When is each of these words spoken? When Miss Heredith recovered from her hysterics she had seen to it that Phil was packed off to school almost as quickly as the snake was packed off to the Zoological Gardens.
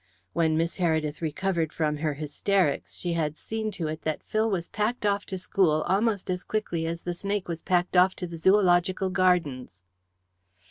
When 0.33 0.57
Miss 0.57 0.77
Heredith 0.79 1.21
recovered 1.21 1.71
from 1.71 1.97
her 1.97 2.15
hysterics 2.15 2.97
she 2.97 3.13
had 3.13 3.37
seen 3.37 3.69
to 3.73 3.87
it 3.87 4.01
that 4.01 4.23
Phil 4.23 4.49
was 4.49 4.67
packed 4.67 5.05
off 5.05 5.27
to 5.27 5.37
school 5.37 5.83
almost 5.83 6.27
as 6.31 6.43
quickly 6.43 6.87
as 6.87 7.03
the 7.03 7.13
snake 7.13 7.47
was 7.47 7.61
packed 7.61 7.95
off 7.95 8.15
to 8.15 8.25
the 8.25 8.39
Zoological 8.39 9.11
Gardens. 9.11 9.83